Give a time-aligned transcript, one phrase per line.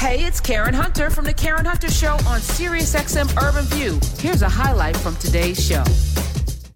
[0.00, 4.00] Hey, it's Karen Hunter from the Karen Hunter Show on SiriusXM Urban View.
[4.16, 5.84] Here's a highlight from today's show.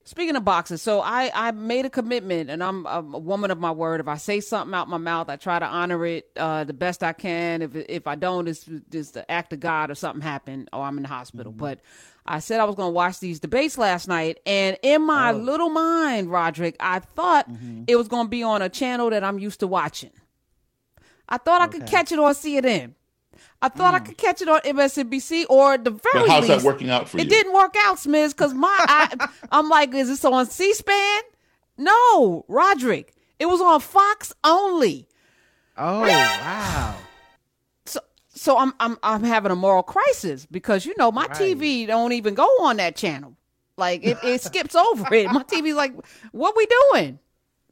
[0.04, 3.70] Speaking of boxing, so I, I made a commitment, and I'm, a woman of my
[3.70, 4.00] word.
[4.00, 7.02] If I say something out my mouth, I try to honor it uh, the best
[7.02, 7.62] I can.
[7.62, 10.98] If if I don't, it's just the act of God or something happened, or I'm
[10.98, 11.50] in the hospital.
[11.50, 11.60] Mm-hmm.
[11.60, 11.80] But
[12.26, 15.38] I said I was going to watch these debates last night, and in my oh.
[15.38, 17.84] little mind, Roderick, I thought mm-hmm.
[17.86, 20.10] it was going to be on a channel that I'm used to watching.
[21.26, 21.78] I thought okay.
[21.78, 22.92] I could catch it on CNN.
[23.62, 23.96] I thought mm.
[23.96, 27.08] I could catch it on MSNBC or the very but how's least, that working out
[27.08, 27.24] for you?
[27.24, 31.22] It didn't work out, Smiz, because my I, I'm like, is this on C-SPAN?
[31.76, 33.14] No, Roderick.
[33.38, 35.08] It was on Fox only.
[35.76, 36.96] Oh wow.
[37.86, 41.30] So so I'm I'm I'm having a moral crisis because you know my right.
[41.30, 43.36] TV don't even go on that channel.
[43.76, 45.30] Like it, it skips over it.
[45.32, 45.94] My TV's like,
[46.32, 47.18] what we doing?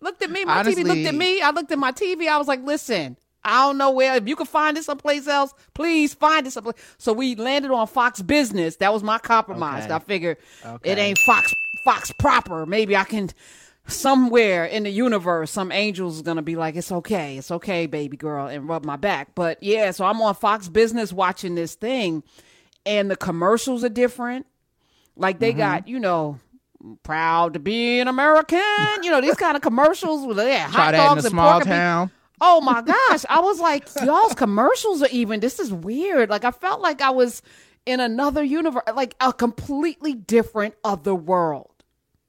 [0.01, 0.45] Looked at me.
[0.45, 1.41] My Honestly, TV looked at me.
[1.41, 2.27] I looked at my TV.
[2.27, 4.15] I was like, listen, I don't know where.
[4.17, 6.77] If you can find it someplace else, please find it someplace.
[6.99, 8.77] So we landed on Fox Business.
[8.77, 9.85] That was my compromise.
[9.85, 9.95] Okay.
[9.95, 10.91] I figured okay.
[10.91, 11.53] it ain't Fox
[11.85, 12.67] Fox proper.
[12.67, 13.31] Maybe I can
[13.87, 18.47] somewhere in the universe, some angel's gonna be like, "It's okay, it's okay, baby girl,"
[18.47, 19.35] and rub my back.
[19.35, 22.23] But yeah, so I'm on Fox Business watching this thing,
[22.87, 24.47] and the commercials are different.
[25.17, 25.59] Like they mm-hmm.
[25.59, 26.41] got, you know,
[27.03, 28.61] proud to be an American.
[29.03, 32.11] You know, these kind of commercials with yeah, hot dogs and small town.
[32.45, 33.25] Oh my gosh.
[33.29, 36.29] I was like, y'all's commercials are even, this is weird.
[36.29, 37.41] Like, I felt like I was
[37.87, 41.71] in another universe, like a completely different other world.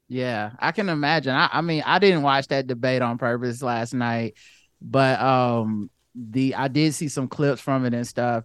[0.06, 1.34] Yeah, I can imagine.
[1.34, 4.34] I, I mean, I didn't watch that debate on purpose last night,
[4.80, 8.44] but um, the I did see some clips from it and stuff.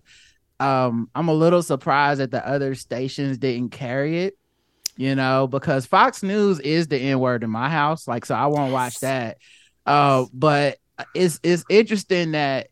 [0.59, 4.37] Um, I'm a little surprised that the other stations didn't carry it,
[4.97, 8.07] you know, because Fox News is the N word in my house.
[8.07, 9.37] Like, so I won't watch that.
[9.85, 10.79] Uh, but
[11.13, 12.69] it's it's interesting that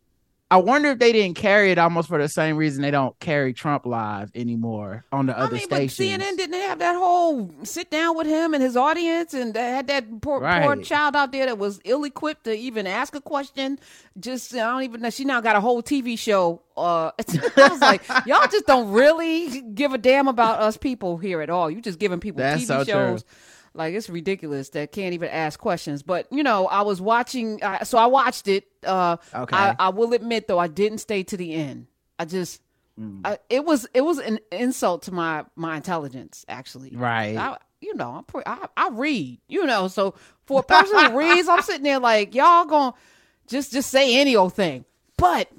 [0.50, 3.54] I wonder if they didn't carry it almost for the same reason they don't carry
[3.54, 5.98] Trump live anymore on the other I mean, stations.
[5.98, 9.60] But CNN didn't have that whole sit down with him and his audience, and they
[9.60, 10.64] had that poor, right.
[10.64, 13.78] poor child out there that was ill equipped to even ask a question.
[14.18, 15.10] Just I don't even know.
[15.10, 16.62] She now got a whole TV show.
[16.78, 17.12] Uh,
[17.58, 21.50] I was like, y'all just don't really give a damn about us people here at
[21.50, 21.70] all.
[21.70, 23.24] You just giving people That's TV so shows.
[23.24, 23.32] True
[23.78, 26.04] like it's ridiculous that can't even ask questions.
[26.04, 28.66] But you know, I was watching, uh, so I watched it.
[28.86, 29.56] Uh, okay.
[29.56, 31.88] I, I, will admit though, I didn't stay to the end.
[32.18, 32.62] I just,
[33.00, 33.22] mm.
[33.24, 36.96] I, it was it was an insult to my my intelligence actually.
[36.96, 37.38] Right.
[37.38, 39.40] I, you know, I'm pre- I, I read.
[39.48, 40.16] You know, so
[40.46, 42.94] for a person who reads, I'm sitting there like y'all gonna
[43.48, 44.86] just just say any old thing.
[45.18, 45.52] But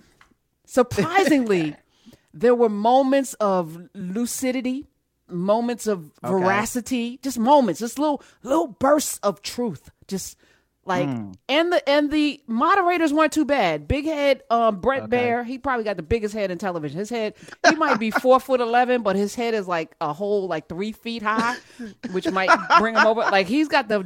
[0.67, 1.77] surprisingly,
[2.35, 4.87] there were moments of lucidity
[5.31, 6.33] moments of okay.
[6.33, 10.37] veracity, just moments, just little little bursts of truth, just
[10.89, 11.35] like mm.
[11.51, 13.87] and the and the moderators weren't too bad.
[13.87, 15.19] Big head, um, Bret okay.
[15.19, 16.99] Baier, he probably got the biggest head in television.
[16.99, 17.35] His head,
[17.69, 20.93] he might be four foot eleven, but his head is like a whole like three
[20.93, 21.57] feet high,
[22.13, 23.21] which might bring him over.
[23.21, 24.05] Like he's got the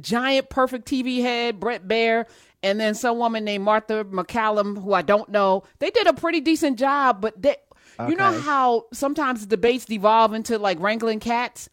[0.00, 2.26] giant, perfect TV head, Bret Baier,
[2.64, 6.40] And then some woman named Martha MacCallum, who I don't know, they did a pretty
[6.40, 7.54] decent job, but they,
[7.98, 8.10] Okay.
[8.10, 11.68] You know how sometimes debates devolve into like wrangling cats?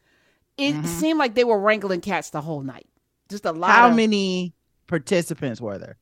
[0.58, 0.86] It mm-hmm.
[0.86, 2.88] seemed like they were wrangling cats the whole night.
[3.30, 3.72] Just a lot.
[3.72, 4.54] How of, many
[4.88, 5.98] participants were there?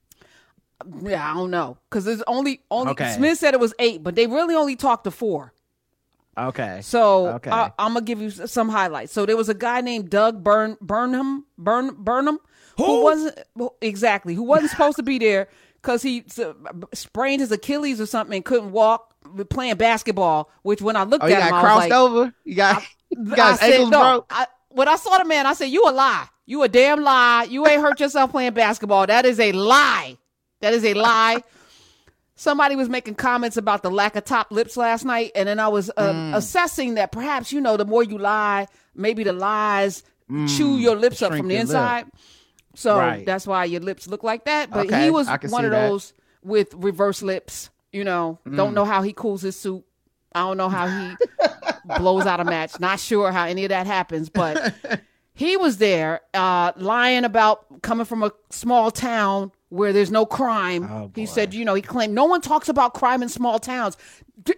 [1.03, 3.13] Yeah, I don't know because there's only only okay.
[3.13, 5.53] Smith said it was eight, but they really only talked to four.
[6.38, 6.80] Okay.
[6.81, 7.50] So okay.
[7.51, 9.12] I, am gonna give you some highlights.
[9.12, 12.40] So there was a guy named Doug Burn Burnham Burn Burnham
[12.78, 13.40] who, who wasn't
[13.81, 15.50] exactly who wasn't supposed to be there
[15.81, 16.24] because he
[16.94, 19.09] sprained his Achilles or something and couldn't walk
[19.50, 20.50] playing basketball.
[20.62, 22.34] Which when I looked oh, at him, I crossed like, over.
[22.44, 24.25] You got, I, you got his ankles no, broke.
[24.29, 26.28] I, when I saw the man, I said, "You a lie.
[26.45, 27.47] You a damn lie.
[27.50, 29.07] You ain't hurt yourself playing basketball.
[29.07, 30.18] That is a lie.
[30.62, 31.44] That is a lie."
[32.35, 35.68] Somebody was making comments about the lack of top lips last night, and then I
[35.68, 36.34] was uh, mm.
[36.34, 40.57] assessing that perhaps you know the more you lie, maybe the lies mm.
[40.57, 42.06] chew your lips up from the inside.
[42.06, 42.16] Lip.
[42.75, 43.25] So right.
[43.25, 44.69] that's why your lips look like that.
[44.69, 47.69] But okay, he was one of those with reverse lips.
[47.91, 48.55] You know, mm.
[48.55, 49.86] don't know how he cools his soup.
[50.33, 51.15] I don't know how he
[51.97, 52.80] blows out a match.
[52.80, 54.74] Not sure how any of that happens, but
[55.33, 60.83] he was there uh, lying about coming from a small town where there's no crime.
[60.91, 63.97] Oh, he said, you know, he claimed no one talks about crime in small towns.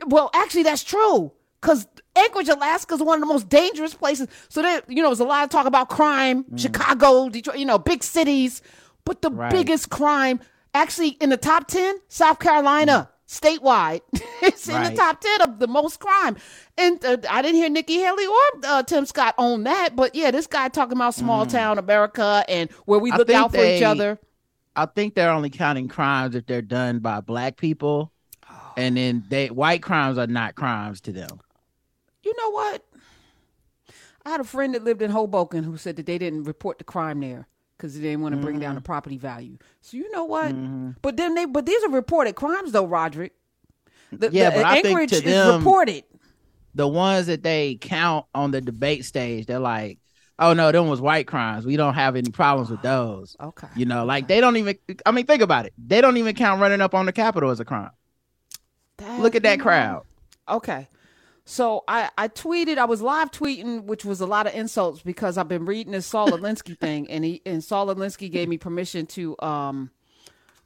[0.07, 1.31] Well, actually, that's true
[1.61, 4.27] because Anchorage, Alaska is one of the most dangerous places.
[4.49, 6.59] So there, you know, there's a lot of talk about crime, mm.
[6.59, 8.61] Chicago, Detroit, you know, big cities.
[9.05, 9.51] But the right.
[9.51, 10.39] biggest crime,
[10.73, 13.09] actually, in the top ten, South Carolina.
[13.09, 13.20] Mm.
[13.31, 14.01] Statewide,
[14.41, 14.85] it's right.
[14.85, 16.35] in the top ten of the most crime,
[16.77, 19.95] and uh, I didn't hear Nikki Haley or uh, Tim Scott own that.
[19.95, 21.51] But yeah, this guy talking about small mm.
[21.51, 24.19] town America and where we look out for they, each other.
[24.75, 28.11] I think they're only counting crimes if they're done by black people
[28.77, 31.39] and then they white crimes are not crimes to them.
[32.23, 32.85] You know what?
[34.25, 36.83] I had a friend that lived in Hoboken who said that they didn't report the
[36.83, 37.47] crime there
[37.81, 38.85] because they didn't want to bring down the mm-hmm.
[38.85, 39.57] property value.
[39.81, 40.51] So you know what?
[40.51, 40.91] Mm-hmm.
[41.01, 43.33] But then they, but these are reported crimes though, Roderick.
[44.11, 46.03] The, Yeah, the but I think Anchorage to is them- reported.
[46.75, 49.99] The ones that they count on the debate stage, they're like,
[50.39, 51.65] "Oh no, them was white crimes.
[51.65, 53.67] We don't have any problems with those." Okay.
[53.75, 54.77] You know, like they don't even.
[55.05, 55.73] I mean, think about it.
[55.77, 57.91] They don't even count running up on the Capitol as a crime.
[59.17, 60.03] Look at that crowd.
[60.47, 60.87] Okay.
[61.51, 65.37] So I, I tweeted, I was live tweeting, which was a lot of insults because
[65.37, 69.05] I've been reading this Saul Alinsky thing, and he and Saul Alinsky gave me permission
[69.07, 69.91] to um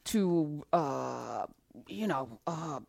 [0.05, 1.47] to uh
[1.87, 2.81] you know uh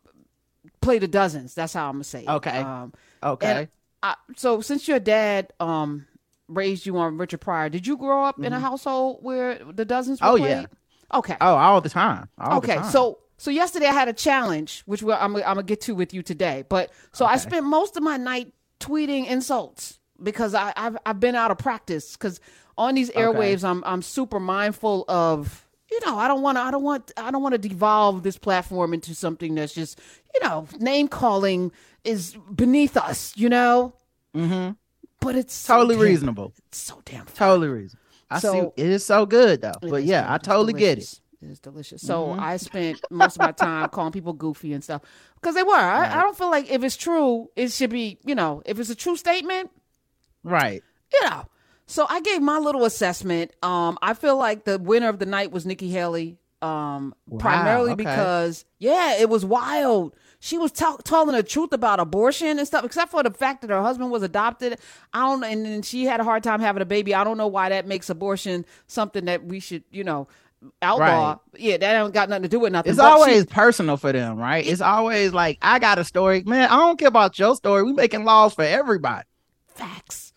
[0.79, 1.55] play the dozens.
[1.55, 2.29] That's how I'm gonna say it.
[2.29, 2.59] Okay.
[2.59, 3.67] Um, Okay.
[4.03, 6.05] I, so since your dad um
[6.47, 10.21] raised you on Richard Pryor, did you grow up in a household where the dozens?
[10.21, 10.43] Were Mm-hmm.
[10.43, 10.65] Oh, yeah.
[11.15, 11.37] Okay.
[11.41, 12.29] oh, all the time.
[12.37, 12.91] All the Okay, time.
[12.91, 16.13] so so yesterday I had a challenge, which we're, I'm I'm gonna get to with
[16.13, 16.63] you today.
[16.67, 21.35] But so I spent most of my night tweeting insults because I I've I've been
[21.35, 22.39] out of practice because
[22.77, 26.71] on these airwaves I'm I'm super mindful of you know I don't want to I
[26.71, 29.99] don't want I don't want to devolve this platform into something that's just
[30.33, 31.71] you know name calling
[32.03, 33.93] is beneath us you know.
[34.35, 34.71] Mm-hmm.
[35.21, 36.53] But it's so totally damn- reasonable.
[36.67, 37.47] It's so damn fun.
[37.49, 38.03] Totally reasonable.
[38.29, 38.83] I So- see.
[38.83, 39.71] It is so good though.
[39.81, 40.31] But yeah.
[40.31, 41.19] I totally get it.
[41.41, 42.01] It is delicious.
[42.01, 45.03] So I spent most of my time calling people goofy and stuff
[45.35, 45.73] because they were.
[45.75, 48.17] I, I don't feel like if it's true, it should be.
[48.25, 49.69] You know, if it's a true statement,
[50.43, 50.81] Right.
[51.13, 51.45] you know.
[51.85, 53.51] So I gave my little assessment.
[53.63, 56.37] Um, I feel like the winner of the night was Nikki Haley.
[56.59, 58.03] Um, Wow, primarily okay.
[58.03, 60.15] because yeah, it was wild.
[60.39, 63.69] She was tell telling the truth about abortion and stuff, except for the fact that
[63.69, 64.79] her husband was adopted.
[65.13, 67.13] I don't, and then she had a hard time having a baby.
[67.13, 70.27] I don't know why that makes abortion something that we should, you know,
[70.81, 71.29] outlaw.
[71.53, 71.61] Right.
[71.61, 72.91] Yeah, that ain't got nothing to do with nothing.
[72.91, 74.65] It's But she- always personal for them, right?
[74.65, 76.43] It's always like, I got a story.
[76.45, 77.83] Man, I don't care about your story.
[77.83, 79.25] We making laws for everybody.
[79.67, 80.33] facts.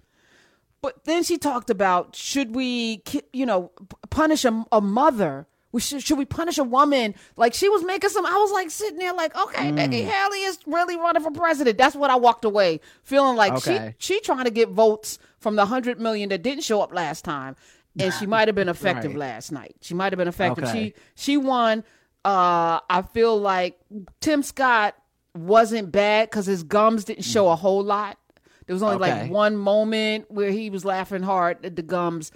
[0.82, 3.02] But then she talked about should we,
[3.34, 3.70] you know,
[4.08, 5.46] punish a, a mother?
[5.72, 7.14] We should, should we punish a woman?
[7.36, 8.24] Like she was making some.
[8.24, 9.74] I was like sitting there, like, okay, mm.
[9.74, 11.76] Nikki Haley is really running for president.
[11.78, 13.94] That's what I walked away feeling like Okay.
[13.98, 17.24] she she trying to get votes from the hundred million that didn't show up last
[17.26, 17.56] time,
[18.02, 19.18] and she might have been effective Right.
[19.20, 19.76] last night.
[19.80, 20.64] She might have been effective.
[20.64, 20.94] Okay.
[21.16, 21.84] She she won.
[22.24, 23.78] Uh, I feel like
[24.20, 24.94] Tim Scott
[25.34, 28.18] wasn't bad because his gums didn't show a whole lot.
[28.66, 29.22] There was only Okay.
[29.22, 32.30] like one moment where he was laughing hard that the gums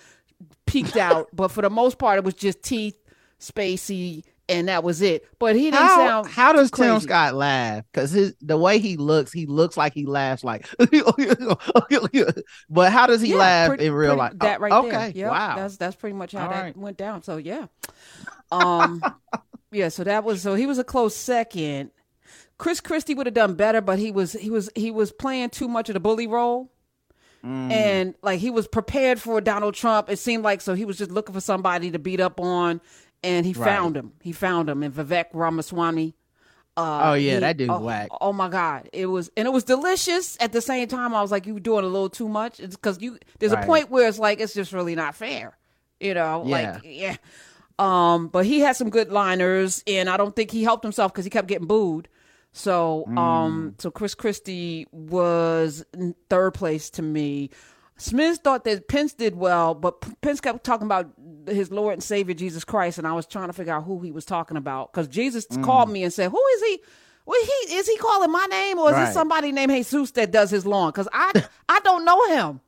[0.67, 2.97] peeked out, but for the most part, it was just teeth,
[3.39, 5.27] spacey, and that was it.
[5.39, 6.27] But he didn't How, sound.
[6.29, 6.93] how does crazy.
[6.93, 7.85] Tim Scott laugh?
[7.93, 10.69] Because his the way he looks, he looks like he laughs like.
[12.71, 14.33] but how does he Yeah, laugh pretty- in real pretty- life?
[14.41, 15.11] That right okay, there.
[15.15, 15.57] Yep, wow.
[15.57, 16.77] That's that's pretty much how All that right.
[16.77, 17.23] went down.
[17.23, 17.67] So yeah,
[18.51, 19.03] um,
[19.73, 19.89] yeah.
[19.89, 21.91] So that was so he was a close second.
[22.59, 25.69] Chris Christie would have done better, but he was he was he was playing too
[25.69, 26.71] much of the bully role.
[27.45, 27.71] Mm.
[27.71, 30.09] And like he was prepared for Donald Trump.
[30.09, 32.81] It seemed like so he was just looking for somebody to beat up on,
[33.25, 33.65] and he Right.
[33.67, 34.13] found him.
[34.23, 36.15] He found him, and Vivek Ramaswamy.
[36.77, 38.09] Uh, Oh, yeah, he- that dude's oh, whack.
[38.21, 40.37] Oh my god, it was and it was delicious.
[40.41, 42.59] At the same time, I was like, you were doing a little too much.
[42.61, 43.63] It's because you there's Right.
[43.63, 45.57] a point where it's like it's just really not fair.
[46.01, 46.73] You know, Yeah.
[46.75, 47.17] like yeah.
[47.79, 51.25] Um, but he had some good liners, and I don't think he helped himself because
[51.25, 52.09] he kept getting booed.
[52.53, 53.19] So, Mm.
[53.19, 55.85] um, so Chris Christie was
[56.31, 57.51] third place to me.
[57.97, 61.11] Smith thought that Pence did well, but Pence kept talking about
[61.47, 64.11] his Lord and Savior Jesus Christ, and I was trying to figure out who he
[64.11, 65.63] was talking about because Jesus Mm.
[65.63, 66.81] called me and said, "Who is he?
[67.27, 69.09] Well, he is he calling my name, or is Right.
[69.09, 70.91] it somebody named Jesus that does his lawn?
[70.91, 71.33] Because I
[71.69, 72.61] I don't know him.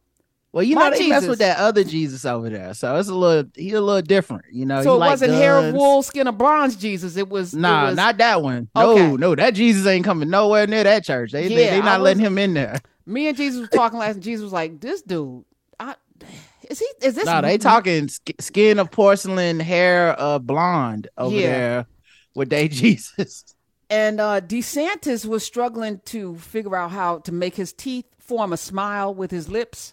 [0.56, 3.14] Well, you My know they mess with that other Jesus over there, so it's a
[3.14, 4.46] little he's a little different.
[4.50, 7.18] You know, so it wasn't hair of wool, skin of bronze Jesus.
[7.18, 8.70] It was it was- not that one.
[8.74, 9.16] No, Okay.
[9.18, 11.32] no, that Jesus ain't coming nowhere near that church.
[11.32, 12.80] They they, Yeah, they I not letting him in there.
[13.04, 15.44] Me and Jesus was talking last, and Jesus was like, "This dude,
[15.78, 15.94] I,
[16.70, 16.86] is he?
[17.06, 17.26] Is this?
[17.26, 18.08] No, they talking
[18.40, 21.46] skin of porcelain, hair of blonde over Yeah.
[21.50, 21.86] there
[22.34, 23.44] with they Jesus.
[23.90, 28.56] And uh, DeSantis was struggling to figure out how to make his teeth form a
[28.56, 29.92] smile with his lips.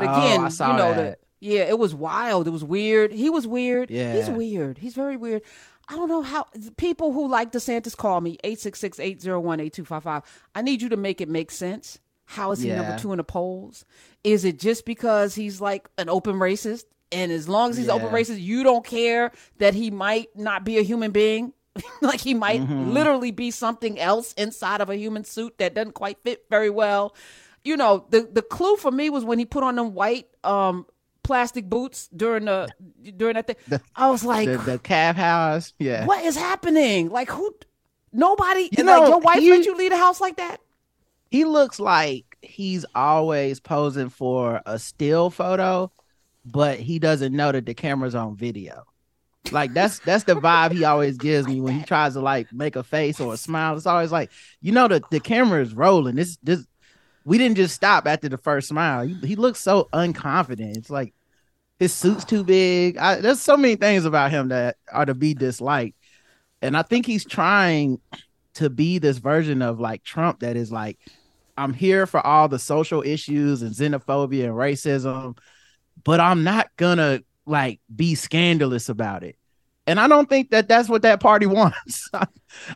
[0.00, 1.18] But Oh, again, saw you know, the, that.
[1.40, 2.46] yeah, it was wild.
[2.46, 3.12] It was weird.
[3.12, 3.90] He was weird.
[3.90, 4.14] Yeah.
[4.14, 4.78] He's weird.
[4.78, 5.42] He's very weird.
[5.88, 10.22] I don't know how people who like DeSantis call me 866-801-8255.
[10.54, 11.98] I need you to make it make sense.
[12.24, 12.82] How is he Yeah.
[12.82, 13.84] number two in the polls?
[14.24, 16.84] Is it just because he's like an open racist?
[17.12, 20.78] And as long as he's open racist, you don't care that he might not be
[20.78, 21.52] a human being?
[22.00, 22.90] like he might Mm-hmm.
[22.90, 27.14] literally be something else inside of a human suit that doesn't quite fit very well.
[27.66, 30.86] You know, the the clue for me was when he put on them white um
[31.22, 32.68] plastic boots during the
[33.16, 33.80] during that thing.
[33.96, 35.72] I was like, The, the calf house.
[35.78, 36.06] Yeah.
[36.06, 37.10] what is happening?
[37.10, 37.54] Like who
[38.12, 38.68] Nobody.
[38.72, 40.60] You like know, your wife he- let you leave the house like that?
[41.28, 45.90] he looks like he's always posing for a still photo,
[46.44, 48.84] but he doesn't know that the camera's on video.
[49.50, 52.76] Like that's that's the vibe he always gives me when he tries to like make
[52.76, 53.76] a face or a smile.
[53.76, 54.30] It's always like,
[54.60, 56.14] you know, the, the camera is rolling.
[56.14, 56.64] This this
[57.26, 59.04] we didn't just stop after the first smile.
[59.04, 60.76] He, he looks so unconfident.
[60.76, 61.12] It's like
[61.80, 62.96] his suit's too big.
[62.96, 65.98] I, there's so many things about him that are to be disliked.
[66.62, 68.00] And I think he's trying
[68.54, 70.98] to be this version of like Trump that is like,
[71.58, 75.36] I'm here for all the social issues and xenophobia and racism,
[76.04, 79.36] but I'm not gonna like be scandalous about it.
[79.88, 82.10] And I don't think that that's what that party wants.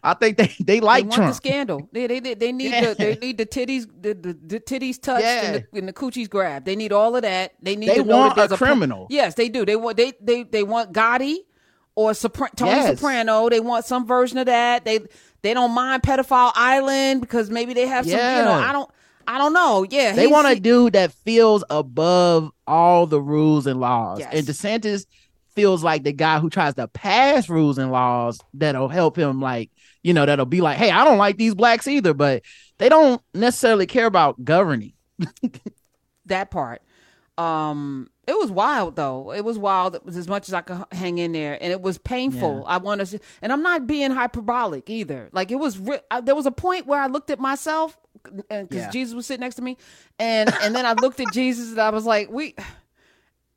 [0.03, 1.31] I think they they like they want Trump.
[1.31, 1.89] the scandal.
[1.93, 2.81] They they they, they need Yeah.
[2.91, 6.29] the they need the titties the, the, the titties touched and, the, and the coochies
[6.29, 6.67] grabbed.
[6.67, 7.55] They need all of that.
[7.63, 9.07] They need They to know want that a criminal.
[9.11, 9.65] yes, they do.
[9.67, 11.39] They want they they they want Gotti
[11.97, 12.99] or Sopra- Tony Yes.
[12.99, 13.49] Soprano.
[13.49, 14.85] They want some version of that.
[14.85, 15.01] They
[15.43, 18.13] they don't mind pedophile island because maybe they have some.
[18.13, 18.91] You know, I don't
[19.27, 19.87] I don't know.
[19.89, 24.19] Yeah, They want a dude that feels above all the rules and laws.
[24.19, 24.35] Yes.
[24.35, 25.07] And DeSantis
[25.55, 29.71] feels like the guy who tries to pass rules and laws that'll help him, like,
[30.03, 32.43] you know, that'll be like, hey, I don't like these blacks either, but
[32.79, 34.93] they don't necessarily care about governing.
[36.27, 36.83] that part.
[37.39, 39.33] Um, it was wild though.
[39.33, 39.95] It was wild.
[39.95, 42.65] It was as much as I could hang in there, and it was painful.
[42.67, 45.31] I want to, and I'm not being hyperbolic either.
[45.33, 45.79] Like it was.
[45.79, 48.91] Re- I, there was a point where I looked at myself because Yeah.
[48.91, 49.79] Jesus was sitting next to me,
[50.19, 52.55] and and then I looked at Jesus and I was like, we.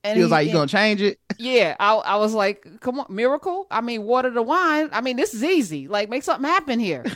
[0.04, 1.20] And He was like, you gonna change it?
[1.38, 3.68] yeah, I, I was like, come on, miracle.
[3.72, 4.90] I mean, water to wine.
[4.92, 5.88] I mean, this is easy.
[5.88, 7.06] Like, make something happen here.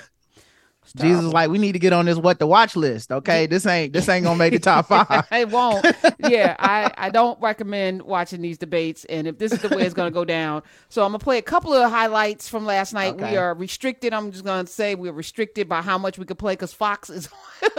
[0.95, 3.11] Jesus is like, we need to get on this what to watch list.
[3.11, 3.45] Okay.
[3.45, 5.25] This ain't this ain't gonna make the top five.
[5.31, 5.85] it won't.
[6.19, 9.03] Yeah, I, I don't recommend watching these debates.
[9.05, 11.23] And if this is the way it's going to go down, so I'm going to
[11.23, 13.17] play a couple of highlights from last night.
[13.17, 14.13] We are restricted.
[14.13, 17.09] I'm just going to say we're restricted by how much we can play because Fox
[17.09, 17.27] is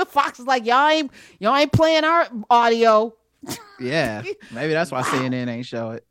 [0.08, 3.14] Fox is like y'all ain't y'all ain't playing our audio.
[3.80, 4.22] Yeah.
[4.52, 6.04] Maybe that's why CNN ain't show it.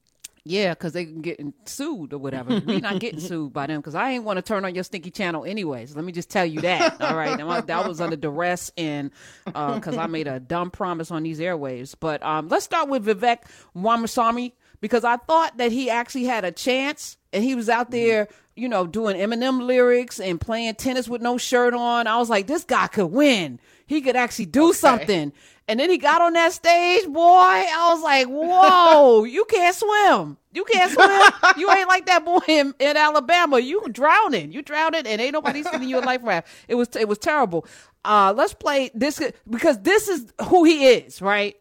[0.50, 2.62] Yeah, because they can get sued or whatever.
[2.66, 5.12] we not getting sued by them because I ain't want to turn on your stinky
[5.12, 5.94] channel anyways.
[5.94, 7.02] Let me just tell you that.
[7.02, 9.12] All right, I- that was under duress and
[9.46, 11.96] because I made a dumb promise on these airwaves.
[12.00, 13.40] But um, let's start with Vivek
[13.76, 18.30] Ramaswamy because I thought that he actually had a chance and he was out there,
[18.56, 22.08] you know, doing Eminem lyrics and playing tennis with no shirt on.
[22.08, 23.60] I was like, this guy could win.
[23.86, 25.34] He could actually do something.
[25.70, 27.20] And then he got on that stage, boy.
[27.22, 30.38] I was like, whoa, you can't swim.
[30.54, 31.52] You can't swim.
[31.58, 33.60] you ain't like that boy in, in Alabama.
[33.60, 34.52] You drowning.
[34.54, 36.48] You drowning and ain't nobody sending you a life raft.
[36.68, 37.66] It was it was terrible.
[38.06, 41.56] Uh let's play this because this is who he is, right?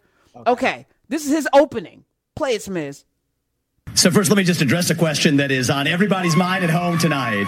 [0.47, 0.87] Okay.
[1.09, 2.05] This is his opening.
[2.37, 3.05] Play it, Smiz.
[3.95, 6.99] So first, let me just address a question that is on everybody's mind at home
[6.99, 7.47] tonight.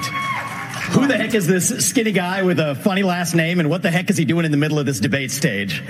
[0.93, 3.91] Who the heck is this skinny guy with a funny last name, and what the
[3.91, 5.83] heck is he doing in the middle of this debate stage?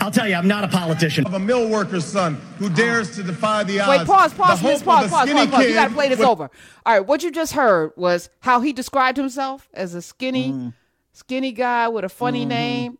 [0.00, 1.26] I'll tell you, I'm not a politician.
[1.26, 3.98] of a mill worker's son who dares to defy the odds.
[4.00, 5.64] Wait, pause, pause, The Miss, pause, pause, pause, pause.
[5.66, 6.50] You gotta play this with- over.
[6.84, 10.72] All right, what you just heard was how he described himself as a skinny, Mm.
[11.12, 12.48] skinny guy with a funny Mm-hmm.
[12.48, 12.98] name.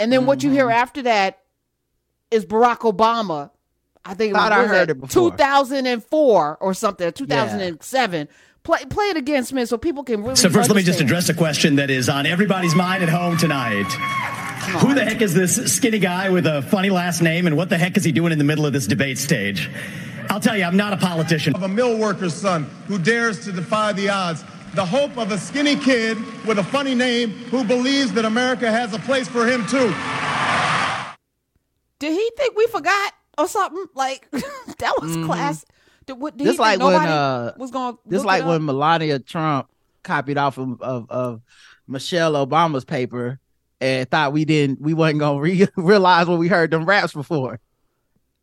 [0.00, 1.38] And then what you hear after that
[2.30, 3.50] is Barack Obama.
[4.04, 5.30] I think it Thought I heard that, it before.
[5.30, 8.28] 2004 or something, 2007.
[8.64, 11.28] Play play it again, Smith, so people can really So first, let me just address
[11.28, 13.90] a question that is on everybody's mind at home tonight.
[14.80, 17.78] Who the heck is this skinny guy with a funny last name, and what the
[17.78, 19.68] heck is he doing in the middle of this debate stage?
[20.30, 21.56] I'll tell you, I'm not a politician.
[21.56, 24.44] of a mill worker's son who dares to defy the odds.
[24.74, 26.16] The hope of a skinny kid
[26.46, 29.92] with a funny name who believes that America has a place for him too.
[31.98, 33.86] Did he think we forgot or something?
[33.94, 35.26] Like that was mm-hmm.
[35.26, 35.64] class.
[36.06, 39.68] Did, what, did This like when, uh, was going This like when Melania Trump
[40.02, 41.42] copied off of, of, of
[41.86, 43.38] Michelle Obama's paper
[43.80, 47.60] and thought we didn't we wasn't gonna re- realize when we heard them raps before.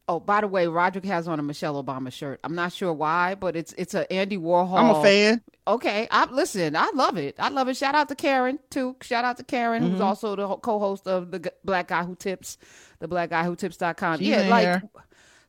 [0.08, 2.40] Oh, by the way, Roderick has on a Michelle Obama shirt.
[2.44, 4.74] I'm not sure why, but it's it's a Andy Warhol.
[4.80, 5.42] I'm a fan.
[5.68, 6.76] Okay, I listen.
[6.76, 7.36] I love it.
[7.38, 7.78] I love it.
[7.78, 8.96] Shout out to Karen too.
[9.02, 9.92] Shout out to Karen, Mm-hmm.
[9.92, 12.58] who's also the co-host of the Black Guy Who Tips,
[12.98, 14.18] the Black Guy Who Tips.com.
[14.18, 14.82] She's yeah, like.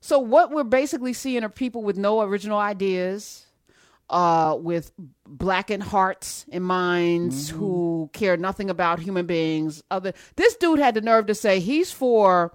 [0.00, 0.18] So.
[0.18, 3.46] What we're basically seeing are people with no original ideas,
[4.08, 4.92] uh, with
[5.26, 7.58] blackened hearts and minds Mm-hmm.
[7.58, 9.82] who care nothing about human beings.
[9.90, 12.52] Other this dude had the nerve to say he's for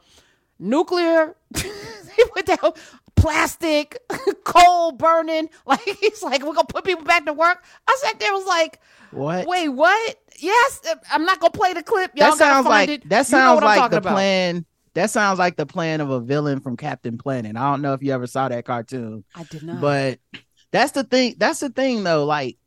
[0.60, 1.36] nuclear.
[1.56, 2.74] he went down
[3.16, 3.98] plastic,
[4.44, 5.50] coal burning.
[5.66, 7.64] Like he's like, we're gonna put people back to work.
[7.88, 8.80] I sat there, was like,
[9.12, 9.48] What?
[9.48, 10.16] wait, what?
[10.40, 12.12] Yes, I'm not gonna play the clip.
[12.16, 13.10] Y'all that sounds like it.
[13.10, 14.14] that You know sounds like the about.
[14.14, 14.66] plan.
[14.96, 17.56] That sounds like the plan of a villain from Captain Planet.
[17.56, 19.24] I don't know if you ever saw that cartoon.
[19.36, 19.82] I did not.
[19.82, 20.20] But
[20.72, 21.36] that's the thing.
[21.38, 22.26] That's the thing though.
[22.26, 22.58] Like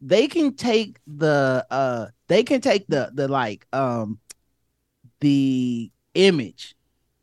[0.00, 4.18] they can take the uh they can take the the like um
[5.20, 6.76] the image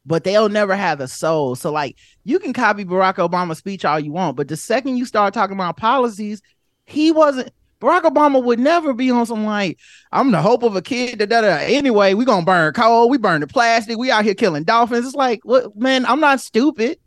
[0.04, 4.00] but they'll never have the soul so like you can copy barack obama's speech all
[4.00, 6.42] you want but the second you start talking about policies
[6.86, 9.80] he wasn't Barack Obama would never be on some like,
[10.12, 11.20] I'm the hope of a kid.
[11.20, 11.58] Da, da, da.
[11.58, 15.06] Anyway, we gonna burn coal, we burn the plastic, we out here killing dolphins.
[15.06, 17.00] It's like, what man, I'm not stupid.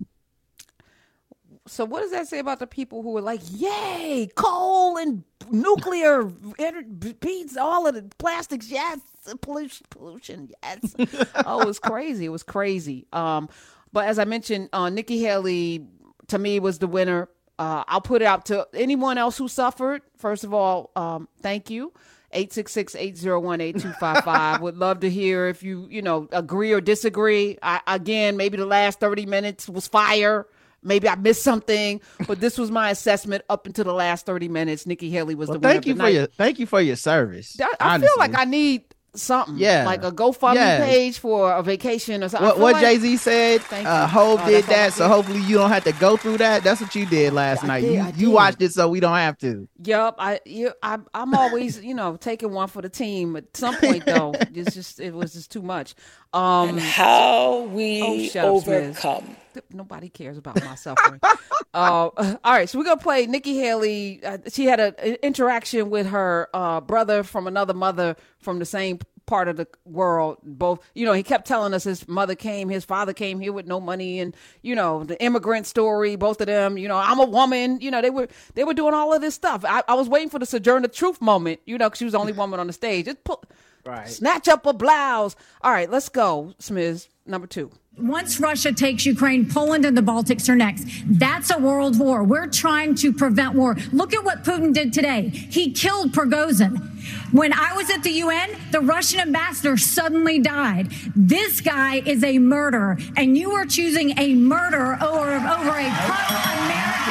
[1.66, 6.24] So what does that say about the people who are like, yay, coal and nuclear
[6.24, 8.98] beats all of the plastics, yes,
[9.40, 10.94] pollution, pollution, yes.
[11.46, 12.26] oh, it was crazy.
[12.26, 13.06] It was crazy.
[13.14, 13.48] Um,
[13.92, 15.86] but as I mentioned, uh, Nikki Haley
[16.28, 17.28] to me was the winner.
[17.58, 20.02] Uh, I'll put it out to anyone else who suffered.
[20.16, 21.92] First of all, um, thank you.
[22.34, 24.60] 866-801-8255.
[24.60, 27.58] Would love to hear if you, you know, agree or disagree.
[27.62, 30.46] I, again, maybe the last 30 minutes was fire.
[30.82, 34.86] Maybe I missed something, but this was my assessment up until the last 30 minutes.
[34.86, 35.66] Nikki Haley was well, the.
[35.66, 36.14] Thank you for night.
[36.14, 37.58] your thank you for your service.
[37.58, 39.56] I, I feel like I need something.
[39.56, 39.84] Yeah.
[39.84, 40.84] Like a GoFundMe yeah.
[40.84, 42.48] page for a vacation or something.
[42.48, 44.92] What, what like, Jay Z said, uh, Hove oh, did that.
[44.92, 46.62] So hopefully you don't have to go through that.
[46.64, 47.80] That's what you did last I night.
[47.82, 49.68] Did, you, you watched it so we don't have to.
[49.82, 50.16] Yep.
[50.18, 53.36] I, you, I, I'm always, you know, taking one for the team.
[53.36, 55.94] At some point, though, it's just, it was just too much.
[56.32, 59.36] Um, and how we oh, overcome.
[59.70, 61.20] Nobody cares about my suffering.
[61.74, 64.20] uh, all right, so we're gonna play Nikki Haley.
[64.24, 68.98] Uh, she had an interaction with her uh, brother from another mother from the same
[69.26, 70.38] part of the world.
[70.42, 73.66] Both, you know, he kept telling us his mother came, his father came here with
[73.66, 76.16] no money, and you know the immigrant story.
[76.16, 77.80] Both of them, you know, I'm a woman.
[77.80, 79.64] You know, they were they were doing all of this stuff.
[79.66, 81.60] I, I was waiting for the Sojourner Truth moment.
[81.66, 83.06] You know, because she was the only woman on the stage.
[83.06, 83.42] Just pull,
[83.84, 84.08] right.
[84.08, 85.36] snatch up a blouse.
[85.62, 87.08] All right, let's go, Smiz.
[87.26, 87.70] Number two.
[87.96, 90.84] Once Russia takes Ukraine, Poland and the Baltics are next.
[91.06, 92.24] That's a world war.
[92.24, 93.76] We're trying to prevent war.
[93.92, 95.28] Look at what Putin did today.
[95.28, 96.90] He killed Prigozhin.
[97.32, 100.90] When I was at the UN, the Russian ambassador suddenly died.
[101.14, 107.03] This guy is a murderer, and you are choosing a murderer over, over a pro-American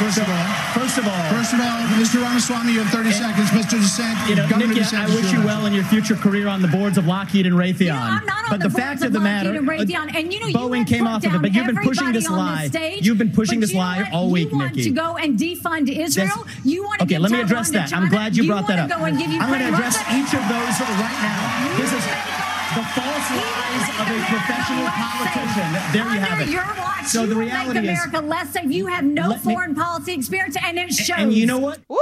[0.00, 2.22] First of all, first of all, first of all, Mr.
[2.22, 3.50] Ramaswamy, you have 30 seconds.
[3.50, 3.76] Mr.
[3.76, 6.96] DeSantis, you know, Nikki, I wish you well in your future career on the boards
[6.96, 7.80] of Lockheed and Raytheon.
[7.80, 10.14] You know, I'm not on but the, the fact of the matter, and, uh, Raytheon,
[10.14, 12.68] and you know, Boeing you came off of it, but you've been pushing this lie.
[12.68, 16.44] Stage, you've been pushing this lie all week, you want to go and defund Israel.
[16.46, 17.18] That's, you want to okay?
[17.18, 17.92] Let me address that.
[17.92, 18.90] I'm glad you, you brought that up.
[18.98, 21.76] I'm going to address each of those right now.
[21.76, 22.39] This is
[22.74, 25.92] the false lies of a professional politician.
[25.92, 26.48] There you have it.
[26.48, 28.70] Your watch, so the reality make America is, less safe.
[28.70, 31.18] You have no foreign me, policy experience, and it shows.
[31.18, 31.80] And you know what?
[31.88, 32.00] Whoop.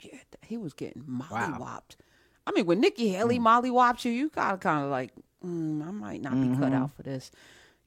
[0.00, 1.58] Yeah, he was getting mollywopped.
[1.58, 1.80] Wow.
[2.46, 3.44] I mean, when Nikki Haley mm.
[3.44, 5.12] mollywopped you, you got kind of like,
[5.44, 6.62] mm, I might not be mm-hmm.
[6.62, 7.30] cut out for this.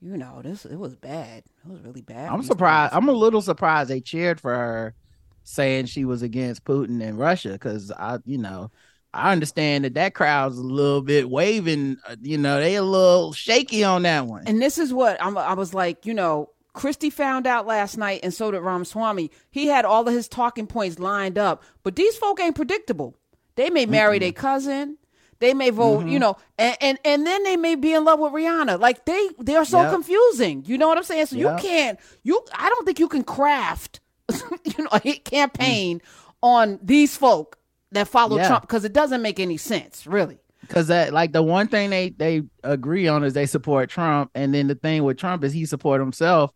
[0.02, 1.44] You know, this it was bad.
[1.66, 2.30] It was really bad.
[2.32, 2.94] I'm surprised.
[2.94, 4.96] I'm a little surprised they cheered for her,
[5.44, 8.72] saying she was against Putin and Russia because I, you know,
[9.14, 11.98] I understand that that crowd's a little bit waving.
[12.08, 14.44] Uh, you know, they a little shaky on that one.
[14.48, 16.06] And this is what I'm, I was like.
[16.06, 19.32] You know, Christie found out last night, and so did Ramaswamy.
[19.50, 23.16] He had all of his talking points lined up, but these folk ain't predictable.
[23.56, 24.24] They may marry mm-hmm.
[24.24, 24.98] their cousin.
[25.40, 26.10] They may vote, mm-hmm.
[26.10, 28.80] you know, and, and and then they may be in love with Rihanna.
[28.80, 29.92] Like they they are so yep.
[29.92, 30.64] confusing.
[30.66, 31.28] You know what I'm saying?
[31.28, 31.62] So yep.
[31.62, 34.00] you can't you I don't think you can craft
[34.32, 36.04] you know a campaign mm.
[36.42, 37.57] on these folk
[37.92, 38.48] that follow yeah.
[38.48, 40.40] Trump because it doesn't make any sense, really.
[40.62, 44.54] Because that, like, the one thing they they agree on is they support Trump, and
[44.54, 46.52] then the thing with Trump is he support himself,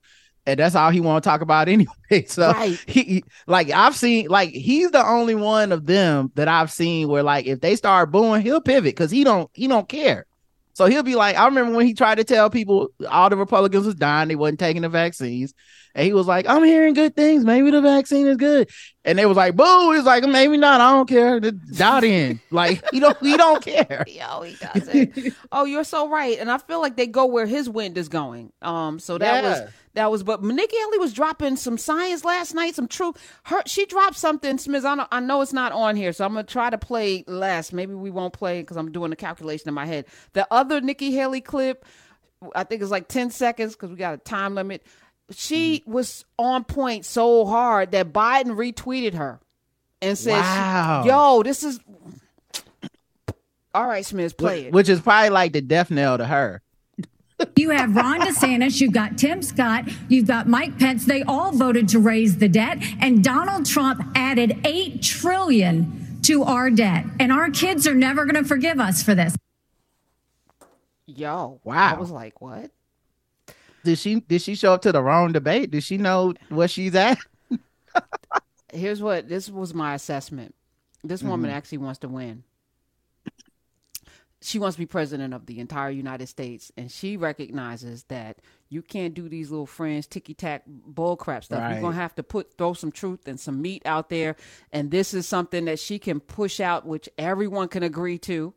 [0.45, 2.25] and that's all he want to talk about anyway.
[2.27, 2.83] So right.
[2.87, 7.23] he, like, I've seen, like, he's the only one of them that I've seen where,
[7.23, 10.25] like, if they start booing, he'll pivot because he don't he don't care.
[10.73, 13.85] So he'll be like, I remember when he tried to tell people all the Republicans
[13.85, 15.53] was dying, they wasn't taking the vaccines.
[15.93, 17.43] And he was like, I'm hearing good things.
[17.43, 18.69] Maybe the vaccine is good.
[19.03, 19.91] And they was like, boo.
[19.91, 20.79] He's like, maybe not.
[20.79, 21.39] I don't care.
[21.39, 22.39] Dot in.
[22.51, 24.05] like, he don't he don't care.
[24.07, 25.35] Yo, he doesn't.
[25.51, 26.39] oh, you're so right.
[26.39, 28.53] And I feel like they go where his wind is going.
[28.61, 29.49] Um, so that yeah.
[29.49, 33.17] was that was but Nikki Haley was dropping some science last night, some truth.
[33.43, 34.85] Her she dropped something, Smith.
[34.85, 37.73] I know, I know it's not on here, so I'm gonna try to play less.
[37.73, 40.05] Maybe we won't play because I'm doing the calculation in my head.
[40.33, 41.85] The other Nikki Haley clip,
[42.55, 44.83] I think it's like 10 seconds because we got a time limit
[45.33, 45.91] she mm-hmm.
[45.91, 49.39] was on point so hard that Biden retweeted her
[50.01, 51.03] and said, wow.
[51.05, 51.79] "Yo, this is
[53.73, 56.61] all right, Smith, play it." Which is probably like the death knell to her.
[57.55, 61.05] You have Ron DeSantis, you've got Tim Scott, you've got Mike Pence.
[61.05, 66.69] They all voted to raise the debt, and Donald Trump added eight trillion to our
[66.69, 69.35] debt, and our kids are never going to forgive us for this.
[71.05, 71.95] Yo, wow!
[71.95, 72.71] I was like, what?
[73.83, 75.71] did she did she show up to the wrong debate?
[75.71, 77.17] Did she know where she's at?
[78.73, 80.55] here's what this was my assessment.
[81.03, 81.57] This woman mm-hmm.
[81.57, 82.43] actually wants to win.
[84.43, 88.37] She wants to be president of the entire United States, and she recognizes that
[88.69, 91.59] you can't do these little friends ticky tack bull crap stuff.
[91.59, 91.73] Right.
[91.73, 94.35] You're gonna have to put throw some truth and some meat out there,
[94.71, 98.53] and this is something that she can push out, which everyone can agree to.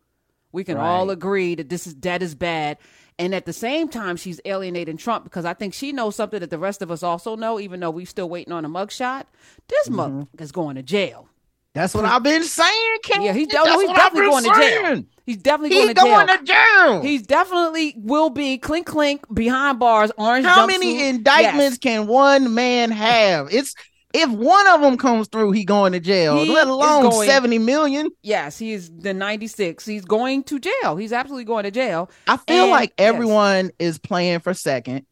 [0.53, 0.87] We can right.
[0.87, 2.79] all agree that this is that is bad,
[3.19, 6.51] and at the same time, she's alienating Trump because I think she knows something that
[6.51, 9.25] the rest of us also know, even though we're still waiting on a mugshot.
[9.69, 9.97] This mm-hmm.
[10.19, 11.29] mug is going to jail.
[11.75, 13.23] That's what I've been saying, King.
[13.23, 14.55] Yeah, he's, no, he's definitely going saying.
[14.55, 15.05] to jail.
[15.27, 16.01] He's definitely going, to.
[16.01, 17.03] He's going to jail.
[17.03, 20.13] He's definitely will be clink clink behind bars.
[20.17, 20.47] Orange.
[20.47, 21.93] How many indictments yes.
[21.95, 23.49] can one man have?
[23.51, 23.75] It's
[24.13, 26.37] if one of them comes through, he going to jail.
[26.37, 28.11] He let alone going, seventy million.
[28.23, 29.85] Yes, he's the ninety six.
[29.85, 30.95] He's going to jail.
[30.97, 32.09] He's absolutely going to jail.
[32.29, 33.73] I feel and, like everyone yes.
[33.81, 35.07] is playing for second,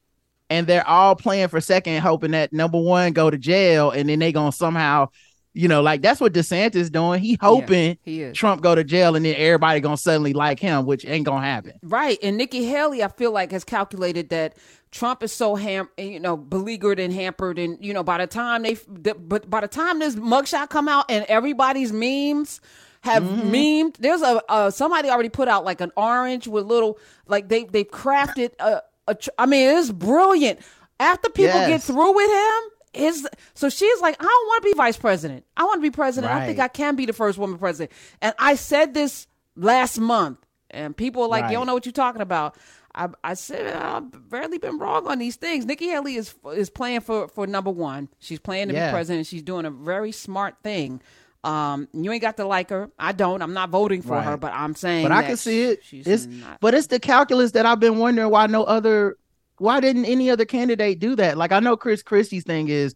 [0.48, 4.20] and they're all playing for second, hoping that number one go to jail, and then
[4.20, 5.08] they gonna somehow
[5.54, 7.20] you know, like that's what DeSantis doing.
[7.20, 10.86] He hoping yeah, he Trump go to jail and then everybody gonna suddenly like him,
[10.86, 11.74] which ain't gonna happen.
[11.82, 12.18] Right.
[12.22, 14.56] And Nikki Haley, I feel like has calculated that
[14.90, 18.62] Trump is so ham, you know, beleaguered and hampered, and you know, by the time
[18.62, 22.60] they, but by the time this mugshot come out and everybody's memes
[23.02, 23.50] have mm-hmm.
[23.50, 27.64] memed, there's a uh, somebody already put out like an orange with little like they
[27.64, 30.60] they crafted a, a I mean, it's brilliant.
[31.00, 31.68] After people yes.
[31.68, 35.44] get through with him, is so she's like, I don't want to be vice president.
[35.56, 36.32] I want to be president.
[36.32, 36.42] Right.
[36.42, 37.92] I think I can be the first woman president.
[38.20, 39.26] And I said this
[39.56, 40.38] last month,
[40.70, 41.50] and people are like, right.
[41.50, 42.56] you don't know what you're talking about.
[42.94, 45.64] I, I said I've barely been wrong on these things.
[45.64, 48.08] Nikki Haley is is playing for for number one.
[48.18, 48.88] She's playing to yeah.
[48.88, 49.26] be president.
[49.26, 51.00] She's doing a very smart thing.
[51.44, 52.90] Um, you ain't got to like her.
[52.98, 53.42] I don't.
[53.42, 54.24] I'm not voting for right.
[54.24, 55.04] her, but I'm saying.
[55.04, 55.80] But I can see it.
[55.90, 56.60] It's not.
[56.60, 59.16] but it's the calculus that I've been wondering why no other
[59.62, 61.38] why didn't any other candidate do that?
[61.38, 62.94] Like I know Chris Christie's thing is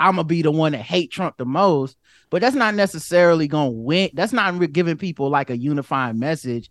[0.00, 1.96] I'm gonna be the one that hate Trump the most,
[2.30, 4.10] but that's not necessarily gonna win.
[4.14, 6.70] That's not giving people like a unifying message.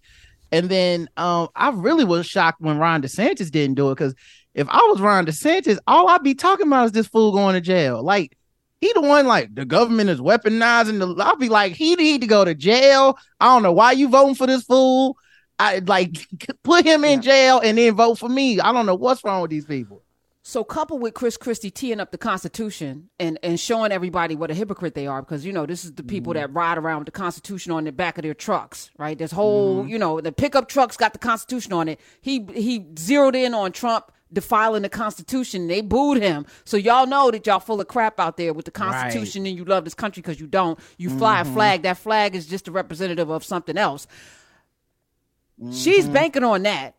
[0.51, 4.15] And then um, I really was shocked when Ron DeSantis didn't do it because
[4.55, 7.61] if I was Ron DeSantis, all I'd be talking about is this fool going to
[7.61, 8.01] jail.
[8.01, 8.37] Like
[8.81, 11.23] he the one like the government is weaponizing the.
[11.23, 13.17] I'll be like he need to go to jail.
[13.39, 15.17] I don't know why you voting for this fool.
[15.59, 16.27] I like
[16.63, 17.31] put him in yeah.
[17.31, 18.59] jail and then vote for me.
[18.59, 20.03] I don't know what's wrong with these people.
[20.43, 24.53] So coupled with Chris Christie teeing up the Constitution and, and showing everybody what a
[24.53, 26.39] hypocrite they are, because you know this is the people mm-hmm.
[26.39, 29.17] that ride around with the Constitution on the back of their trucks, right?
[29.17, 29.89] This whole mm-hmm.
[29.89, 31.99] you know the pickup trucks got the Constitution on it.
[32.21, 35.67] He he zeroed in on Trump defiling the Constitution.
[35.67, 36.45] They booed him.
[36.63, 39.49] So y'all know that y'all full of crap out there with the Constitution right.
[39.49, 40.79] and you love this country because you don't.
[40.97, 41.51] You fly mm-hmm.
[41.51, 41.81] a flag.
[41.81, 44.07] That flag is just a representative of something else.
[45.61, 45.71] Mm-hmm.
[45.71, 46.95] She's banking on that.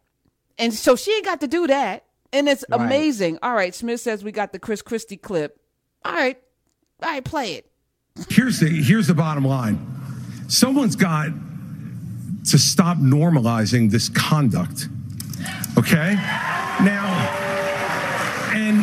[0.58, 2.04] And so she ain't got to do that.
[2.32, 2.80] And it's right.
[2.80, 3.38] amazing.
[3.42, 5.60] All right, Smith says we got the Chris Christie clip.
[6.04, 6.38] All right.
[7.02, 7.70] All right, play it.
[8.28, 9.78] Here's the here's the bottom line.
[10.48, 11.28] Someone's got
[12.46, 14.88] to stop normalizing this conduct.
[15.76, 16.14] Okay?
[16.14, 17.46] Now
[18.52, 18.78] and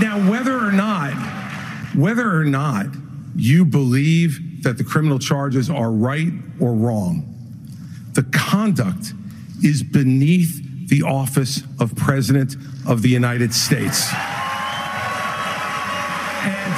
[0.00, 1.14] now whether or not
[1.94, 2.86] whether or not
[3.36, 7.39] you believe that the criminal charges are right or wrong,
[8.14, 9.12] the conduct
[9.62, 14.08] is beneath the office of President of the United States.
[16.42, 16.74] And,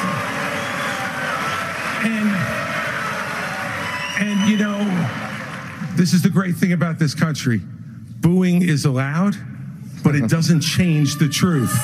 [2.05, 2.29] and,
[4.21, 4.79] and you know,
[5.97, 7.61] this is the great thing about this country.
[8.21, 9.35] Booing is allowed,
[10.05, 11.75] but it doesn't change the truth.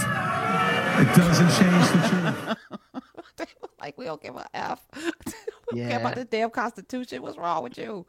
[1.00, 2.56] It doesn't change the truth.
[3.80, 4.84] like we don't give a F.
[5.72, 5.88] we yeah.
[5.90, 7.22] care about the damn Constitution.
[7.22, 8.04] What's wrong with you?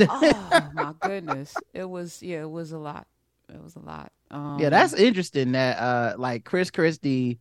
[0.00, 3.06] Oh my goodness, it was yeah, it was a lot.
[3.52, 4.12] It was a lot.
[4.30, 5.52] Um, yeah, that's interesting.
[5.52, 7.40] That uh, like Chris Christie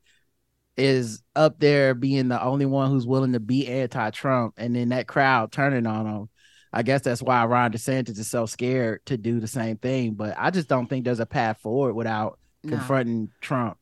[0.77, 5.07] is up there being the only one who's willing to be anti-Trump, and then that
[5.07, 6.29] crowd turning on him.
[6.71, 10.13] I guess that's why Ron DeSantis is so scared to do the same thing.
[10.13, 13.77] But I just don't think there's a path forward without confronting Trump.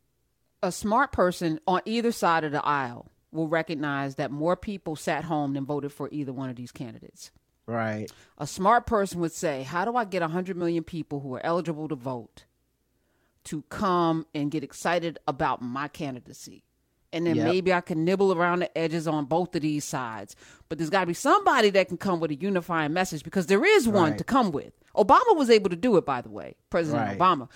[0.64, 5.26] A smart person on either side of the aisle will recognize that more people sat
[5.26, 7.32] home than voted for either one of these candidates.
[7.68, 8.12] Right.
[8.38, 11.88] A smart person would say, How do I get 100 million people who are eligible
[11.88, 12.46] to vote
[13.46, 16.64] to come and get excited about my candidacy?
[17.14, 17.48] And then yep.
[17.48, 20.36] maybe I can nibble around the edges on both of these sides.
[20.68, 23.64] But there's got to be somebody that can come with a unifying message because there
[23.64, 24.18] is one right.
[24.18, 24.74] to come with.
[24.96, 27.18] Obama was able to do it, by the way, President right.
[27.18, 27.50] Obama.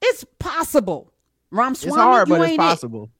[0.00, 1.12] It's possible.
[1.50, 3.10] Ramaswamy, it's hard, but it's possible.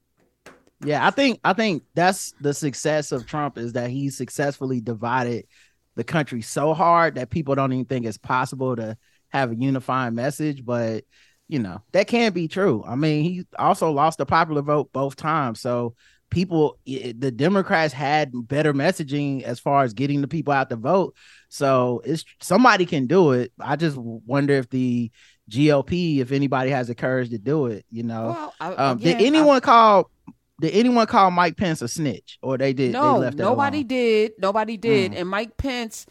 [0.45, 0.53] It.
[0.85, 5.45] Yeah, I think I think that's the success of Trump is that he successfully divided
[5.95, 8.97] the country so hard that people don't even think it's possible to
[9.29, 10.65] have a unifying message.
[10.65, 11.03] But
[11.47, 12.83] you know that can be true.
[12.87, 15.95] I mean, he also lost the popular vote both times, so
[16.33, 21.15] people the democrats had better messaging as far as getting the people out to vote
[21.47, 25.11] so it's somebody can do it i just wonder if the
[25.49, 29.17] gop if anybody has the courage to do it you know well, I, um, again,
[29.19, 30.09] did anyone I, call
[30.59, 33.87] did anyone call mike pence a snitch or they did no they nobody alone?
[33.87, 35.19] did nobody did mm.
[35.19, 36.05] and mike pence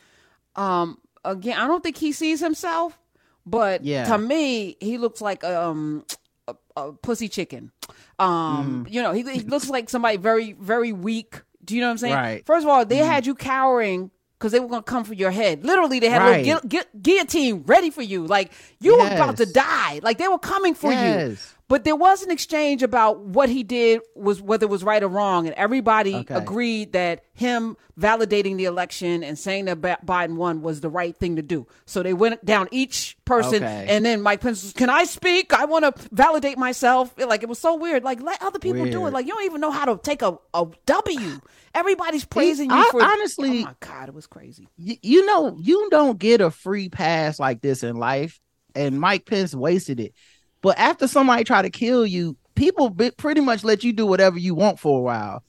[0.56, 2.98] um again i don't think he sees himself
[3.46, 4.04] but yeah.
[4.04, 6.04] to me he looks like um
[6.48, 7.70] a, a pussy chicken
[8.18, 8.92] um, mm.
[8.92, 11.40] you know, he, he looks like somebody very, very weak.
[11.64, 12.14] Do you know what I'm saying?
[12.14, 12.46] Right.
[12.46, 13.06] First of all, they mm.
[13.06, 15.64] had you cowering because they were going to come for your head.
[15.64, 16.46] Literally, they had right.
[16.46, 18.26] a gu- gu- guillotine ready for you.
[18.26, 19.10] Like you yes.
[19.10, 20.00] were about to die.
[20.02, 21.30] Like they were coming for yes.
[21.30, 21.61] you.
[21.72, 25.08] But there was an exchange about what he did was whether it was right or
[25.08, 26.34] wrong, and everybody okay.
[26.34, 31.36] agreed that him validating the election and saying that Biden won was the right thing
[31.36, 31.66] to do.
[31.86, 33.86] So they went down each person, okay.
[33.88, 35.54] and then Mike Pence, was, "Can I speak?
[35.54, 38.04] I want to validate myself." Like it was so weird.
[38.04, 38.92] Like let other people weird.
[38.92, 39.14] do it.
[39.14, 41.40] Like you don't even know how to take a, a W.
[41.74, 43.60] Everybody's praising you I, for honestly.
[43.60, 44.68] Oh my god, it was crazy.
[44.76, 48.42] Y- you know, you don't get a free pass like this in life,
[48.74, 50.12] and Mike Pence wasted it.
[50.62, 54.54] But after somebody try to kill you, people pretty much let you do whatever you
[54.54, 55.42] want for a while.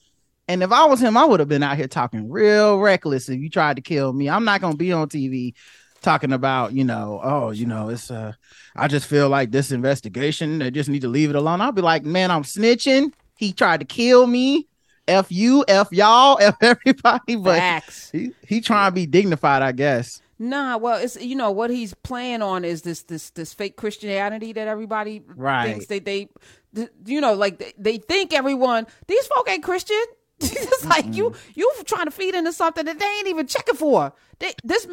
[0.46, 3.40] And if I was him, I would have been out here talking real reckless if
[3.40, 4.28] you tried to kill me.
[4.28, 5.54] I'm not gonna be on TV
[6.02, 8.32] talking about, you know, oh, you know, it's uh
[8.76, 11.60] I just feel like this investigation, they just need to leave it alone.
[11.60, 13.12] I'll be like, man, I'm snitching.
[13.36, 14.68] He tried to kill me.
[15.06, 17.36] F you, F y'all, F everybody.
[17.36, 18.10] But Facts.
[18.10, 20.20] he, he trying to be dignified, I guess.
[20.44, 24.52] Nah, well, it's you know what he's playing on is this this this fake Christianity
[24.52, 25.66] that everybody right.
[25.66, 26.28] thinks they they
[27.06, 30.04] you know like they, they think everyone these folk ain't Christian.
[30.40, 31.14] it's like mm-hmm.
[31.14, 34.12] you you trying to feed into something that they ain't even checking for.
[34.38, 34.86] They, this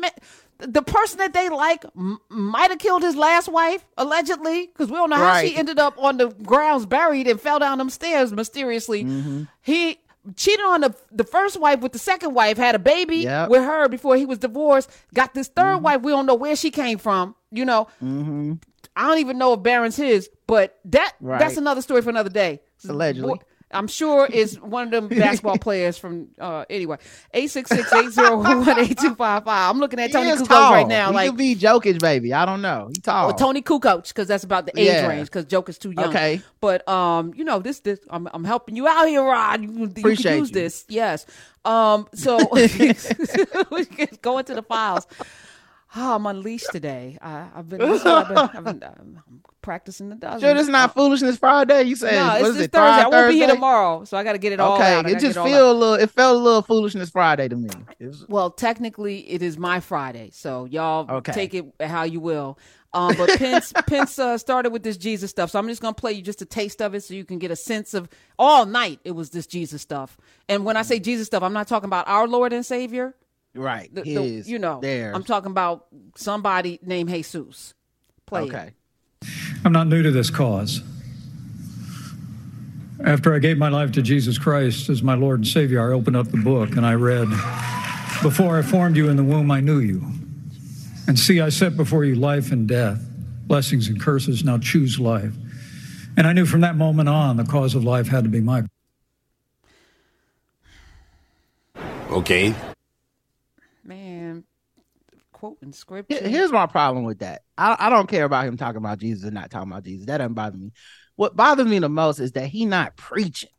[0.59, 4.95] the person that they like m- might have killed his last wife allegedly because we
[4.95, 5.33] don't know right.
[5.33, 9.03] how she ended up on the grounds buried and fell down them stairs mysteriously.
[9.03, 9.43] Mm-hmm.
[9.61, 9.99] He
[10.36, 13.49] cheated on the the first wife with the second wife, had a baby yep.
[13.49, 15.84] with her before he was divorced, got this 3rd mm-hmm.
[15.84, 16.01] wife.
[16.01, 17.36] We don't know where she came from.
[17.51, 18.53] You know, mm-hmm.
[18.95, 21.39] I don't even know if Barron's his, but that right.
[21.39, 22.62] that's another story for another day.
[22.88, 23.39] Allegedly.
[23.73, 26.97] I'm sure is one of them basketball players from uh anyway.
[27.34, 29.43] 866-801-8255.
[29.45, 31.10] I'm looking at Toni Kukoc right now.
[31.10, 32.34] He like could be Jokic, baby.
[32.34, 32.89] I don't know.
[32.93, 33.31] He tall.
[33.31, 35.07] Or Toni Kukoc, because that's about the age yeah.
[35.07, 36.10] range, because Jokic's too young.
[36.10, 36.41] Okay.
[36.60, 39.62] But um, you know, this this I'm I'm helping you out here, Rod.
[39.62, 40.55] You, you Appreciate can use you.
[40.55, 40.86] this.
[40.89, 41.25] Yes.
[41.63, 42.65] Um, so we
[44.21, 45.07] go into the files.
[45.93, 47.17] Oh, I'm unleashed today.
[47.21, 50.39] I, have been, I've been, I've been I'm practicing the dozen.
[50.39, 51.84] Sure, it's not foolishness Friday.
[51.84, 52.80] You said no, it's, it, Thursday.
[52.80, 53.34] I won't Thursday?
[53.34, 55.12] be here tomorrow, so I got to get it all okay.
[55.12, 55.95] it just feel a little.
[55.95, 57.69] It felt a little foolishness Friday to me.
[57.99, 58.25] Was...
[58.30, 61.34] Well, technically, it is my Friday, so y'all okay.
[61.34, 62.58] take it how you will.
[62.93, 66.13] Um, but Pence Pence uh, started with this Jesus stuff, so I'm just gonna play
[66.13, 68.08] you just a taste of it, so you can get a sense of
[68.39, 68.99] all night.
[69.04, 72.08] It was this Jesus stuff, and when I say Jesus stuff, I'm not talking about
[72.08, 73.13] our Lord and Savior.
[73.53, 73.93] Right.
[73.93, 75.15] The, the, you know, theirs.
[75.15, 77.73] I'm talking about somebody named Jesus.
[78.25, 78.71] Play okay.
[79.21, 79.27] It.
[79.65, 80.81] I'm not new to this cause.
[83.03, 86.15] After I gave my life to Jesus Christ as my Lord and Savior, I opened
[86.15, 87.27] up the book and I read,
[88.21, 90.03] Before I formed you in the womb, I knew you.
[91.07, 93.03] And see, I set before you life and death,
[93.47, 94.43] blessings and curses.
[94.45, 95.33] Now choose life.
[96.15, 98.63] And I knew from that moment on the cause of life had to be my.
[102.11, 102.53] Okay
[105.41, 106.27] quoting scripture.
[106.27, 107.41] Here's my problem with that.
[107.58, 110.06] I, I don't care about him talking about Jesus and not talking about Jesus.
[110.06, 110.71] That doesn't bother me.
[111.15, 113.49] What bothers me the most is that he not preaching.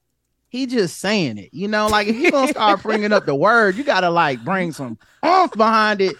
[0.48, 1.48] He just saying it.
[1.52, 4.70] You know, like if you're gonna start bringing up the word, you gotta like bring
[4.70, 6.14] some oomph behind it.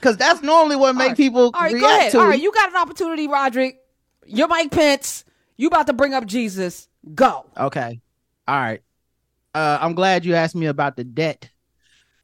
[0.00, 1.16] Cause that's normally what make right.
[1.16, 2.12] people All right, react go ahead.
[2.12, 3.80] to All right, you got an opportunity, Roderick.
[4.26, 5.24] You're Mike Pence.
[5.56, 6.86] You about to bring up Jesus.
[7.16, 7.46] Go.
[7.58, 8.00] Okay.
[8.46, 8.80] All right.
[9.56, 11.50] Uh, I'm glad you asked me about the debt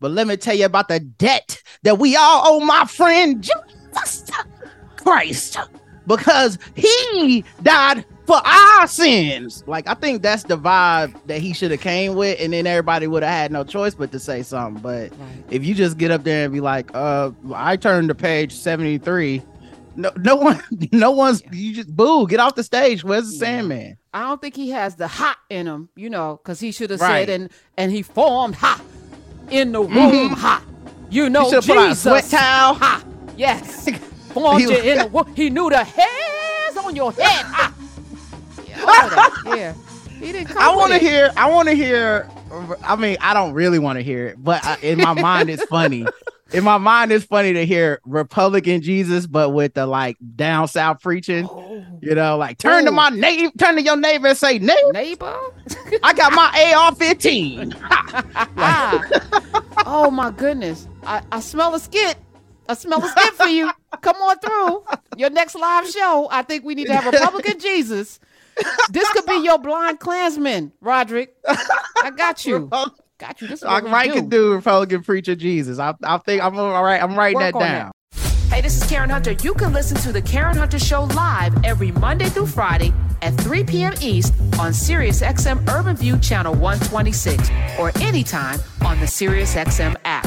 [0.00, 4.30] but let me tell you about the debt that we all owe my friend Jesus
[4.96, 5.59] Christ
[6.06, 9.64] because he died for our sins.
[9.66, 13.06] Like I think that's the vibe that he should have came with, and then everybody
[13.06, 14.82] would have had no choice but to say something.
[14.82, 15.44] But right.
[15.50, 18.98] if you just get up there and be like, "Uh, I turned to page seventy
[18.98, 19.42] three.
[19.98, 21.42] No, no one, no one's.
[21.42, 21.50] Yeah.
[21.52, 23.02] You just boo, get off the stage.
[23.02, 23.40] Where's the yeah.
[23.40, 23.98] Sandman?
[24.12, 27.00] I don't think he has the hot in him, you know, because he should have
[27.00, 27.26] right.
[27.26, 28.82] said and and he formed hot
[29.50, 29.90] in the room.
[29.90, 30.35] Mm-hmm.
[30.35, 30.62] Ha.
[31.11, 32.02] You know, you Jesus.
[32.02, 32.74] sweat towel.
[32.74, 33.04] Ha.
[33.37, 33.88] Yes.
[34.32, 37.44] Formed you in the He knew the hairs on your head.
[37.46, 37.74] Ha.
[38.66, 39.74] Yeah, yeah.
[40.18, 41.32] He didn't come I want to hear.
[41.37, 42.28] I want to hear.
[42.82, 45.64] I mean, I don't really want to hear it, but I, in my mind, it's
[45.64, 46.06] funny.
[46.52, 51.02] In my mind, it's funny to hear Republican Jesus, but with the like down south
[51.02, 51.46] preaching.
[51.50, 51.85] Oh.
[52.00, 52.87] You know, like turn oh.
[52.87, 55.37] to my neighbor, turn to your neighbor and say, neighbor, neighbor,
[56.02, 57.74] I got my AR-15.
[59.87, 62.16] oh my goodness, I, I smell a skit.
[62.68, 63.70] I smell a skit for you.
[64.00, 64.85] Come on through
[65.16, 66.28] your next live show.
[66.30, 68.18] I think we need to have Republican Jesus.
[68.90, 71.37] This could be your blind Klansman, Roderick.
[71.46, 72.70] I got you.
[73.18, 73.48] Got you.
[73.48, 75.79] This is what I can do Republican preacher Jesus.
[75.79, 77.02] I, I think I'm all right.
[77.02, 77.92] I'm writing Work that down.
[78.50, 79.33] Hey, this is Karen Hunter.
[79.33, 83.64] You can listen to the Karen Hunter Show live every Monday through Friday at 3
[83.64, 83.94] p.m.
[84.00, 90.26] East on SiriusXM Urban View Channel 126 or anytime on the SiriusXM app.